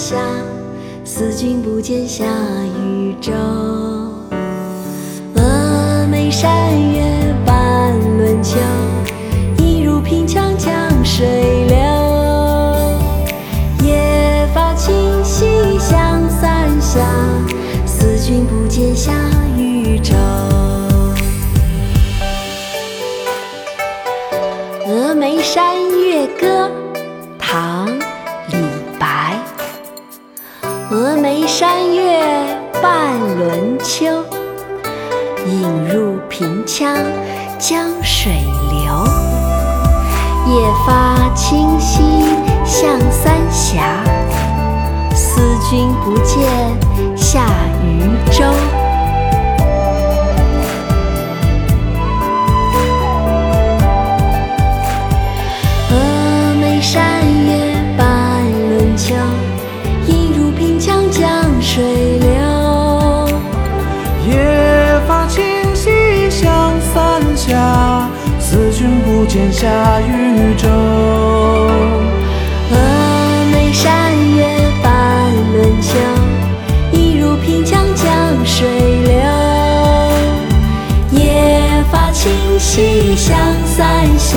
[0.00, 0.16] 下
[1.04, 2.24] 思君不见下
[2.82, 3.32] 渝州。
[5.34, 6.50] 峨眉山
[6.90, 7.02] 月
[7.44, 8.58] 半轮秋，
[9.58, 10.72] 一如平羌江
[11.04, 11.76] 水流。
[13.86, 15.44] 夜发清溪
[15.78, 17.06] 向三峡，
[17.84, 19.12] 思君不见下
[19.54, 20.14] 渝州。
[24.90, 26.68] 《峨眉山月歌》
[31.00, 32.20] 峨眉山月
[32.82, 34.04] 半轮秋，
[35.46, 36.94] 影入平羌
[37.58, 38.30] 江水
[38.70, 39.04] 流。
[40.46, 42.02] 夜发清溪
[42.66, 44.04] 向三峡，
[45.14, 46.46] 思君不见
[69.32, 70.68] 见下渝州。
[72.68, 72.74] 峨
[73.52, 74.44] 眉山月
[74.82, 75.96] 半轮秋，
[76.90, 78.66] 一如平羌江水
[79.04, 79.12] 流。
[81.12, 84.36] 夜发清溪向三峡，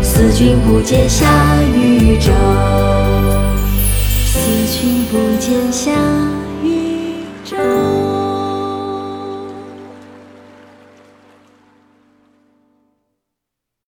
[0.00, 1.26] 思君不见下
[1.76, 2.32] 渝州。
[4.24, 4.40] 思
[4.72, 5.92] 君不见下
[6.64, 7.97] 渝州。